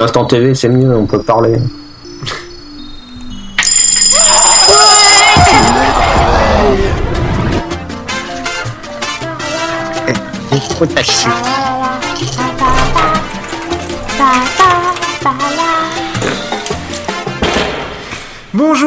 [0.00, 1.56] Instant TV, c'est mieux, on peut parler.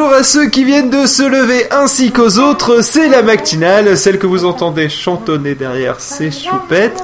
[0.06, 4.18] Bonjour à ceux qui viennent de se lever ainsi qu'aux autres, c'est la matinale, celle
[4.20, 7.02] que vous entendez chantonner derrière, c'est Choupette.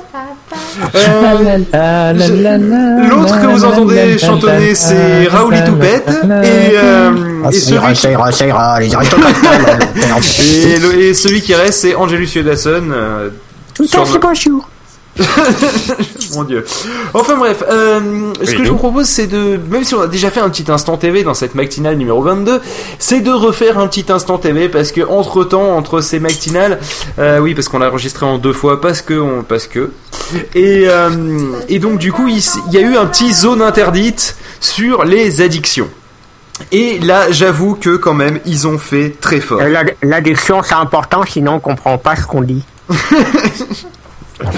[1.74, 6.08] Euh, je- L'autre que vous entendez chantonner, c'est Raouli Toupette.
[6.44, 7.10] Et, euh,
[7.44, 8.00] Ah, et celui qui-
[11.00, 12.82] et, et celui reste, c'est Angelus Yodasson.
[12.92, 13.30] euh,
[13.74, 14.68] Tout à fait bonjour.
[16.34, 16.64] Mon dieu.
[17.12, 20.30] Enfin bref, euh, ce que je vous propose, c'est de, même si on a déjà
[20.30, 22.60] fait un petit instant TV dans cette matinale numéro 22,
[22.98, 26.78] c'est de refaire un petit instant TV parce que entre temps, entre ces matinales,
[27.18, 29.90] euh, oui, parce qu'on l'a enregistré en deux fois, parce que, on- parce que,
[30.54, 31.10] et, euh,
[31.68, 35.42] et donc du coup, il, il y a eu un petit zone interdite sur les
[35.42, 35.88] addictions.
[36.70, 39.60] Et là, j'avoue que quand même, ils ont fait très fort.
[39.60, 42.62] L'ad- L'addiction, c'est important, sinon on comprend pas ce qu'on dit.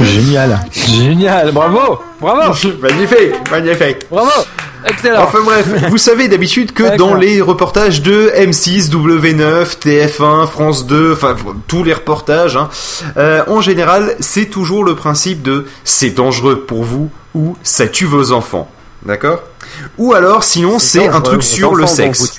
[0.02, 0.60] Génial.
[0.72, 1.52] Génial.
[1.52, 2.00] Bravo.
[2.20, 2.54] Bravo.
[2.82, 4.06] magnifique, magnifique.
[4.10, 4.30] Bravo.
[4.86, 5.22] Excellent.
[5.22, 11.12] Enfin bref, vous savez d'habitude que dans les reportages de M6, W9, TF1, France 2,
[11.14, 12.68] enfin tous les reportages, hein,
[13.16, 18.04] euh, en général, c'est toujours le principe de c'est dangereux pour vous ou ça tue
[18.04, 18.70] vos enfants.
[19.04, 19.40] D'accord?
[19.98, 22.38] Ou alors, sinon, c'est un truc sur le sexe.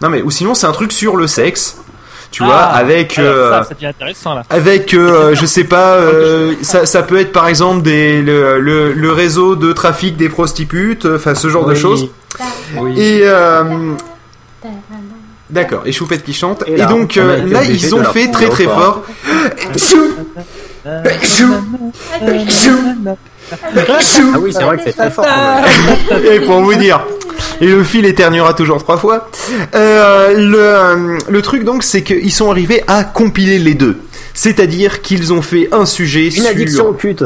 [0.00, 1.76] Non mais, ou sinon, c'est un truc sur le sexe.
[2.34, 3.16] Tu Ah, vois, avec...
[3.16, 4.42] alors euh, ça, ça devient intéressant là.
[4.50, 8.92] avec, euh, je sais pas, euh, ça, ça peut être par exemple des, le, le,
[8.92, 12.08] le réseau de trafic des prostitutes, enfin ce genre de choses.
[12.76, 13.00] Oui.
[13.00, 13.62] Et euh,
[15.48, 16.64] d'accord, et Choupette qui chante.
[16.66, 19.02] Et, donc euh, là, ils ont fait très très fort.
[19.76, 20.14] Chou,
[21.22, 21.54] chou,
[22.48, 22.78] chou,
[24.02, 24.32] chou.
[24.34, 25.24] Ah oui, c'est vrai que c'est très fort.
[26.32, 27.00] Et pour vous dire,
[27.60, 29.28] et le fil éternuera toujours trois fois.
[29.74, 33.98] Euh, le, le truc donc, c'est qu'ils sont arrivés à compiler les deux.
[34.34, 36.46] C'est-à-dire qu'ils ont fait un sujet Une sur...
[36.48, 37.24] addiction aux putes.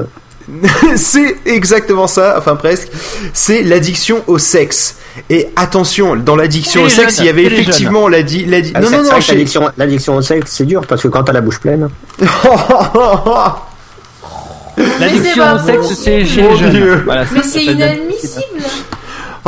[0.96, 2.88] c'est exactement ça, enfin presque.
[3.34, 4.96] C'est l'addiction au sexe.
[5.30, 8.44] Et attention, dans l'addiction au sexe, jeunes, il y avait effectivement l'addi...
[8.46, 11.08] l'addi- Ah, Non, non, c'est non, chez- l'addiction- L'addiction au sexe, c'est dur parce que
[11.08, 11.88] quand t'as la bouche pleine.
[15.00, 16.70] L'addiction au sexe, c'est chez Mon les jeunes.
[16.70, 17.02] Dieu.
[17.04, 18.62] Voilà, Mais c'est inadmissible.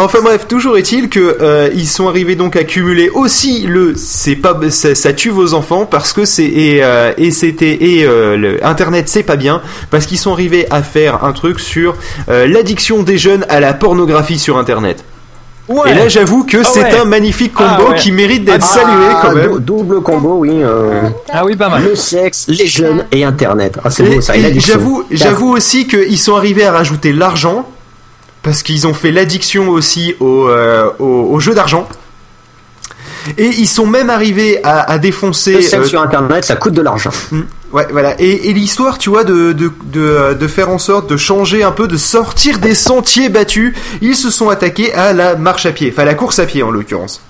[0.04, 4.36] Enfin bref, toujours est-il que euh, ils sont arrivés donc à cumuler aussi le c'est
[4.36, 8.36] pas ça, ça tue vos enfants parce que c'est et euh, et c'était et euh,
[8.36, 9.60] le internet c'est pas bien
[9.90, 11.96] parce qu'ils sont arrivés à faire un truc sur
[12.28, 15.04] euh, l'addiction des jeunes à la pornographie sur internet.
[15.68, 15.90] Ouais.
[15.92, 16.98] Et là j'avoue que Ah c'est ouais.
[16.98, 17.96] un magnifique combo Ah ouais.
[17.96, 19.50] qui mérite d'être Ah, salué quand même.
[19.52, 20.50] dou- Double combo, oui.
[20.52, 21.02] euh,
[21.32, 21.84] Ah oui, pas mal.
[21.84, 23.78] le sexe, les jeunes et Internet.
[23.84, 24.32] Ah, c'est beau ça.
[25.12, 27.68] j'avoue aussi qu'ils sont arrivés à rajouter l'argent
[28.42, 31.88] parce qu'ils ont fait l'addiction aussi au, euh, au, au jeu d'argent.
[33.36, 35.52] Et ils sont même arrivés à, à défoncer.
[35.52, 37.10] Le euh, sur Internet, ça coûte de l'argent.
[37.30, 37.40] mm,
[37.72, 38.18] ouais, voilà.
[38.18, 41.62] Et, et l'histoire, tu vois, de, de, de, euh, de faire en sorte de changer
[41.62, 45.72] un peu, de sortir des sentiers battus, ils se sont attaqués à la marche à
[45.72, 47.20] pied, enfin à la course à pied en l'occurrence.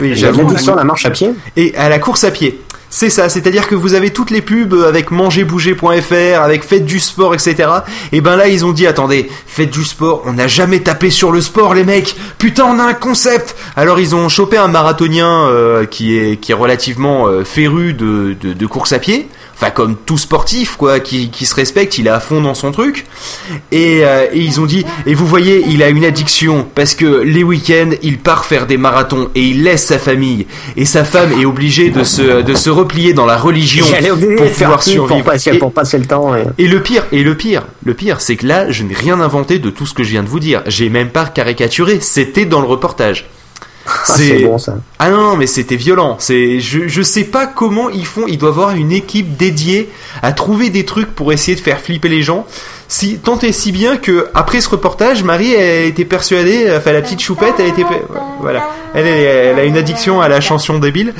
[0.00, 0.50] Oui, j'avoue.
[0.74, 1.30] la marche à pied?
[1.56, 2.60] Et à la course à pied.
[2.92, 7.34] C'est ça, c'est-à-dire que vous avez toutes les pubs avec mangerbouger.fr, avec faites du sport,
[7.34, 7.68] etc.
[8.10, 11.30] Et ben là, ils ont dit, attendez, faites du sport, on n'a jamais tapé sur
[11.30, 12.16] le sport, les mecs.
[12.38, 13.54] Putain, on a un concept.
[13.76, 18.36] Alors ils ont chopé un marathonien euh, qui est qui est relativement euh, féru de,
[18.40, 19.28] de de course à pied.
[19.62, 22.72] Enfin, comme tout sportif, quoi, qui, qui se respecte, il est à fond dans son
[22.72, 23.04] truc.
[23.72, 27.04] Et, euh, et ils ont dit, et vous voyez, il a une addiction parce que
[27.20, 30.46] les week-ends, il part faire des marathons et il laisse sa famille.
[30.78, 33.84] Et sa femme est obligée de se, de se replier dans la religion
[34.38, 35.24] pour pouvoir pub pour survivre.
[35.26, 36.34] passer, Et- pour passer le temps.
[36.34, 39.20] et- et le pire, et le pire, le pire, c'est que là, je n'ai rien
[39.20, 40.62] inventé de tout ce que je viens de vous dire.
[40.68, 41.98] J'ai même pas caricaturé.
[42.00, 43.28] C'était dans le reportage.
[43.92, 44.74] Ah, c'est bon ça.
[44.98, 46.16] Ah non, mais c'était violent.
[46.18, 48.24] C'est, je, je sais pas comment ils font.
[48.28, 49.88] Ils doivent avoir une équipe dédiée
[50.22, 52.46] à trouver des trucs pour essayer de faire flipper les gens.
[52.88, 57.02] Si, tant et si bien que, après ce reportage, Marie, elle était persuadée, enfin, la
[57.02, 57.84] petite choupette, elle était,
[58.40, 58.68] voilà.
[58.94, 61.14] Elle, est- elle a une addiction à la chanson débile.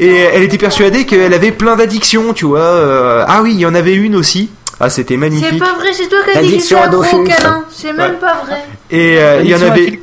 [0.00, 2.60] Et elle était persuadée qu'elle avait plein d'addictions, tu vois.
[2.60, 4.50] Euh, ah oui, il y en avait une aussi.
[4.80, 5.60] Ah, c'était C'est magnifique.
[5.60, 7.64] pas vrai, c'est toi qui as dit que c'est à un gros câlin.
[7.70, 8.16] C'est même Ouais.
[8.18, 8.56] pas vrai.
[8.90, 10.00] Et euh, il y en avait.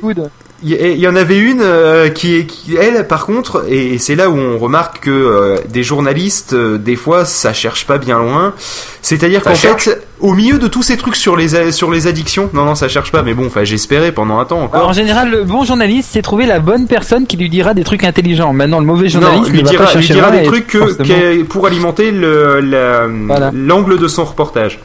[0.62, 4.28] Il y- en avait une euh, qui, est- qui, elle, par contre, et c'est là
[4.28, 8.54] où on remarque que euh, des journalistes, euh, des fois, ça cherche pas bien loin.
[9.02, 9.84] C'est-à-dire qu'en cherche.
[9.84, 12.74] fait, au milieu de tous ces trucs sur les a- sur les addictions, non non
[12.74, 14.88] ça cherche pas, mais bon, enfin j'espérais pendant un temps Alors, encore.
[14.88, 18.04] en général, le bon journaliste, c'est trouver la bonne personne qui lui dira des trucs
[18.04, 18.52] intelligents.
[18.52, 21.42] Maintenant, le mauvais Non, journaliste, lui il va dira, pas lui dira des trucs que,
[21.44, 23.50] pour alimenter le, la- Voilà.
[23.54, 24.78] l'angle de son reportage.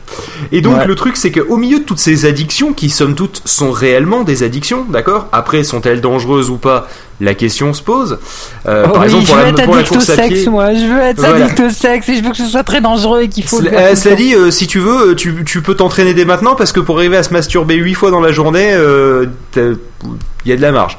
[0.53, 0.85] Et donc Ouais.
[0.87, 4.43] le truc c'est qu'au milieu de toutes ces addictions, qui somme toute sont réellement des
[4.43, 5.27] addictions, d'accord?
[5.33, 6.87] Après sont-elles dangereuses ou pas?
[7.21, 8.19] La question se pose.
[8.67, 10.15] Euh, Oh par oui, exemple je veux la, être pour la addict au course à
[10.15, 10.49] sexe, pied.
[10.49, 10.73] moi.
[10.73, 11.45] Je veux être Voilà.
[11.45, 13.61] addict au sexe et je veux que ce soit très dangereux et qu'il faut.
[13.65, 16.71] euh, cela dit, euh, si tu veux, euh, tu, tu peux t'entraîner dès maintenant parce
[16.71, 19.25] que pour arriver à se masturber 8 fois dans la journée, euh,
[19.55, 19.77] il
[20.45, 20.97] y a de la marge.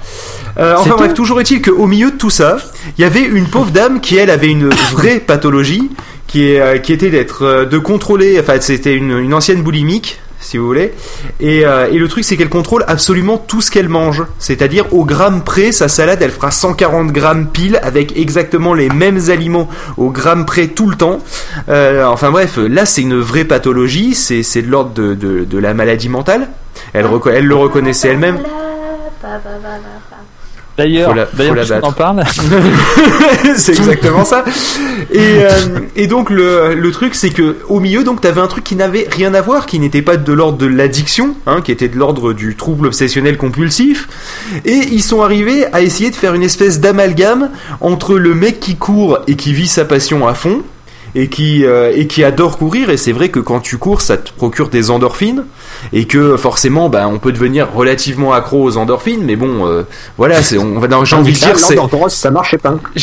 [0.59, 0.97] Euh, enfin tout.
[0.97, 2.57] bref, toujours est-il qu'au milieu de tout ça,
[2.99, 5.91] il y avait une pauvre dame qui elle avait une vraie pathologie,
[6.27, 10.67] qui, est, qui était d'être de contrôler, enfin c'était une, une ancienne boulimique si vous
[10.67, 10.93] voulez.
[11.41, 14.25] Et, euh, et le truc, c'est qu'elle contrôle absolument tout ce qu'elle mange.
[14.39, 19.31] C'est-à-dire, au gramme près, sa salade, elle fera 140 grammes pile avec exactement les mêmes
[19.31, 21.21] aliments au gramme près tout le temps.
[21.69, 24.15] Euh, enfin bref, là, c'est une vraie pathologie.
[24.15, 26.49] C'est de l'ordre de, de, la maladie mentale.
[26.93, 28.39] Elle, elle le reconnaissait elle-même.
[30.77, 31.89] D'ailleurs, d'ailleurs, la puisqu'on battre.
[31.89, 32.25] en parle.
[33.57, 34.45] c'est exactement ça.
[35.11, 35.51] Et, euh,
[35.95, 39.07] et donc le, le truc c'est que au milieu donc t'avais un truc qui n'avait
[39.11, 42.33] rien à voir, qui n'était pas de l'ordre de l'addiction, hein, qui était de l'ordre
[42.33, 44.09] du trouble obsessionnel compulsif.
[44.65, 47.51] Et ils sont arrivés à essayer de faire une espèce d'amalgame
[47.81, 50.63] entre le mec qui court et qui vit sa passion à fond.
[51.19, 54.19] Et qui, euh, et qui adore courir et c'est vrai que quand tu cours ça
[54.19, 55.45] te procure des endorphines
[55.95, 59.85] et que forcément bah, on peut devenir relativement accro aux endorphines mais bon euh,
[60.19, 61.79] voilà c'est on va dans- j'ai envie de dire c'est
[62.09, 62.75] ça marchait pas.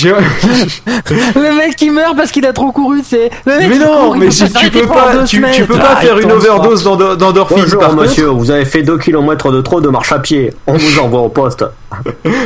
[1.36, 3.30] le mec qui meurt parce qu'il a trop couru, c'est.
[3.46, 6.20] Le mec Mais qui non, court, mais si tu peux pas, tu, peux pas faire
[6.20, 6.98] une overdose sport.
[6.98, 7.58] d'endo- d'endorphine.
[7.64, 10.54] Bonjour Par contre, monsieur, vous avez fait 2 km de trop de marche à pied.
[10.68, 11.66] On vous envoie au poste.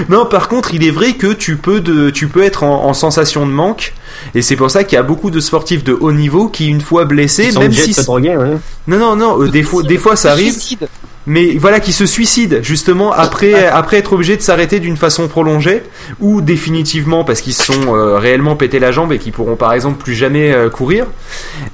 [0.09, 2.93] non, par contre, il est vrai que tu peux de, tu peux être en, en
[2.93, 3.93] sensation de manque,
[4.35, 6.81] et c'est pour ça qu'il y a beaucoup de sportifs de haut niveau qui, une
[6.81, 8.57] fois blessés, Ils même si droguer, ouais.
[8.87, 10.87] non, non, non, euh, des fois, des fois ça arrive, Suicide.
[11.25, 15.83] mais voilà, qui se suicident justement après, après être obligés de s'arrêter d'une façon prolongée
[16.19, 19.73] ou définitivement parce qu'ils se sont euh, réellement pété la jambe et qui pourront par
[19.73, 21.05] exemple plus jamais euh, courir.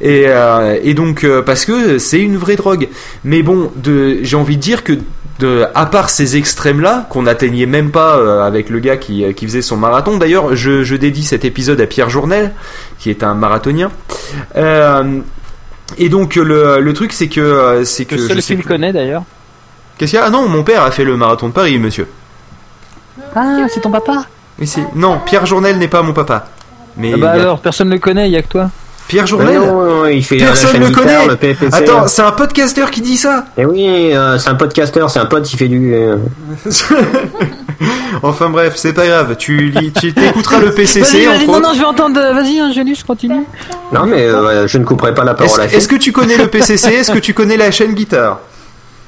[0.02, 2.88] Et, euh, et donc euh, parce que c'est une vraie drogue.
[3.24, 4.94] Mais bon, j'ai envie de dire que
[5.44, 9.46] de, à part ces extrêmes-là, qu'on n'atteignait même pas euh, avec le gars qui, qui
[9.46, 10.18] faisait son marathon.
[10.18, 12.52] D'ailleurs, je, je dédie cet épisode à Pierre Journel,
[13.00, 13.92] qui est un marathonien.
[14.56, 15.20] Euh,
[15.98, 19.24] et donc le, le truc c'est que euh, c'est que je seul plus- connaît d'ailleurs.
[19.98, 20.26] Qu'est-ce qu'il y a?
[20.26, 22.08] Ah non, mon père a fait le marathon de Paris, monsieur.
[23.36, 24.26] Ah, c'est ton papa?
[24.60, 24.66] Mais
[24.96, 26.48] non, Pierre Journel n'est pas mon papa.
[26.98, 28.70] Mais Ah Bah a- alors, personne ne le connaît, il y a que toi.
[29.14, 31.28] Pierre Mais Journel non, il fait Personne le guitare, connaît.
[31.28, 31.76] le PPC.
[31.76, 33.46] Attends, c'est un podcasteur qui dit ça.
[33.58, 35.94] Et oui, euh, c'est un podcasteur, c'est un pote qui fait du.
[35.94, 36.18] euh,
[38.24, 39.36] enfin bref, c'est pas grave.
[39.38, 42.20] Tu lis- tu t'écouteras le PCC Vas-y, non, non, je vais entendre.
[42.20, 43.44] euh, Vas-y, Angélus, continue.
[43.92, 46.38] Non, mais euh, je ne couperai pas la Est-ce parole à est-ce que tu connais
[46.38, 48.40] le PCC Est-ce que tu connais la chaîne guitare?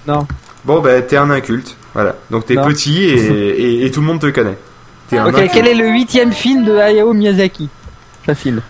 [0.08, 0.28] Non.
[0.66, 2.16] Bon bah t'es un inculte, voilà.
[2.32, 2.66] Donc t'es Non.
[2.68, 4.58] petit et, et- et tout le monde te connaît.
[5.10, 5.52] T'es un Ok, inculte.
[5.54, 7.70] quel est le huitième film de Hayao Miyazaki?
[8.26, 8.62] Facile.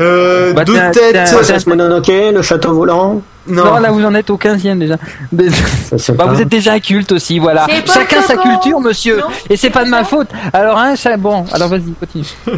[0.00, 1.30] Euh, Bah, deux têtes.
[1.32, 3.64] Princesse Mononoke, le château volant Non.
[3.64, 4.96] Non, là vous en êtes au 15 déjà.
[5.32, 7.66] Je Bah, vous êtes déjà un culte aussi, voilà.
[7.86, 9.18] Chacun sa culture, monsieur.
[9.18, 9.26] Non.
[9.50, 10.28] Et c'est pas de ma faute.
[10.52, 12.24] Alors, hein, cha- bon, alors vas-y, continue.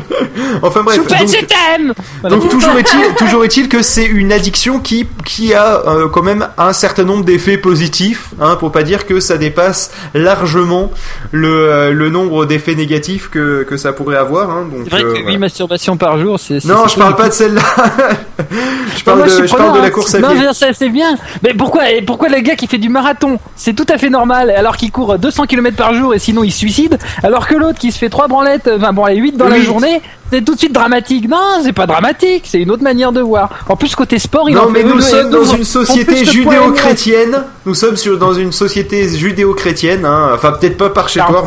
[0.62, 0.96] Enfin bref.
[0.96, 2.36] Choupette, donc- je t'aime Voilà.
[2.36, 6.46] Donc toujours est-il, toujours est-il que c'est une addiction qui qui a euh, quand même
[6.58, 10.90] un certain nombre d'effets positifs, hein, pour pas dire que ça dépasse largement
[11.32, 14.50] le, euh, le nombre d'effets négatifs que, que ça pourrait avoir.
[14.50, 15.38] Hein, donc, C'est vrai euh, que 8 voilà.
[15.38, 16.64] masturbations par jour, c'est.
[16.64, 17.62] Non, je parle pas de celle-là.
[18.96, 20.40] je parle Non, moi, de, suis je parle de la course à Non, pied.
[20.76, 21.16] C'est bien.
[21.42, 24.50] Mais pourquoi, et pourquoi le gars qui fait du marathon, c'est tout à fait normal,
[24.50, 27.78] alors qu'il court 200 km par jour et sinon il se suicide, alors que l'autre
[27.78, 30.58] qui se fait 3 branlettes, enfin bon, les 8 dans la journée, c'est tout de
[30.58, 31.28] suite dramatique.
[31.28, 33.50] Non, c'est pas dramatique, c'est une autre manière de voir.
[33.68, 37.44] En plus, côté sport, il Non, en mais fait nous sommes dans une société judéo-chrétienne.
[37.64, 40.04] Nous sommes sur, dans une société judéo-chrétienne.
[40.04, 40.30] Hein.
[40.34, 41.44] Enfin, peut-être pas par chez toi.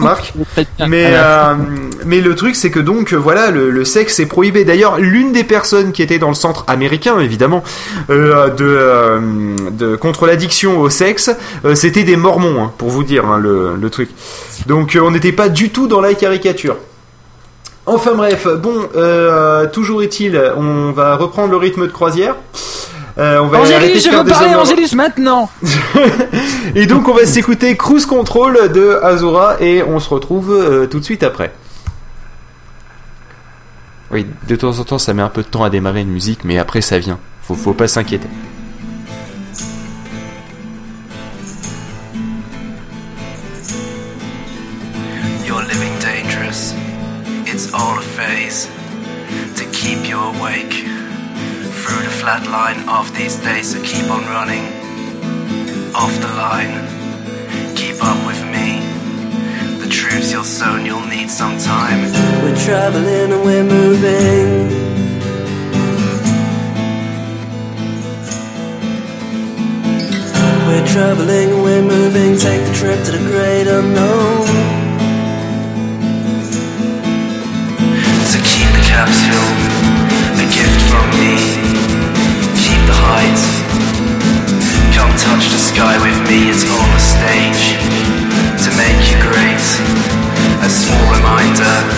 [0.87, 1.53] Mais, euh,
[2.05, 4.63] mais le truc, c'est que donc, euh, voilà, le, le sexe est prohibé.
[4.65, 7.63] D'ailleurs, l'une des personnes qui était dans le centre américain, évidemment,
[8.09, 9.19] euh, de, euh,
[9.71, 11.31] de contre l'addiction au sexe,
[11.75, 14.09] c'était des mormons, hein, pour vous dire hein, le, le truc.
[14.67, 16.75] Donc, on n'était pas du tout dans la caricature.
[17.89, 22.35] Enfin bref, bon, euh, toujours est-il, on va reprendre le rythme de croisière.
[23.17, 25.49] Euh, on va arrêter Angélus, de je faire veux parler Angélus maintenant
[26.75, 30.99] Et donc on va s'écouter Cruise Control de Azura et on se retrouve euh, tout
[30.99, 31.51] de suite après.
[34.11, 36.43] Oui, de temps en temps ça met un peu de temps à démarrer une musique,
[36.43, 37.19] mais après ça vient.
[37.41, 38.27] Faut, faut pas s'inquiéter.
[47.61, 48.67] It's all a phase
[49.57, 50.71] to keep you awake
[51.79, 54.63] through the flat line of these days, so keep on running.
[55.93, 56.71] Off the line,
[57.75, 58.79] keep up with me.
[59.83, 61.99] The truths you'll sown, you'll need some time.
[62.43, 64.69] We're traveling and we're moving.
[70.65, 72.37] We're traveling and we're moving.
[72.37, 74.58] Take the trip to the great unknown.
[82.89, 83.45] the heights.
[84.97, 87.77] Come touch the sky with me, it's on the stage.
[88.65, 89.61] To make you great,
[90.65, 91.88] a small reminder.